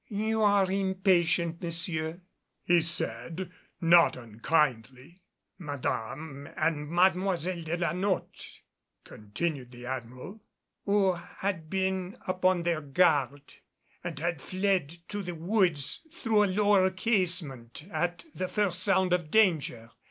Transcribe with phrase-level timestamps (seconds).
[0.09, 2.21] "You are impatient, monsieur,"
[2.63, 5.21] he said, not unkindly."
[5.59, 8.61] Madame and Mademoiselle de la Notte,"
[9.03, 10.41] continued the Admiral,
[10.85, 13.53] "who had been upon their guard
[14.03, 19.29] and had fled to the woods through a lower casement at the first sound of
[19.29, 19.91] danger.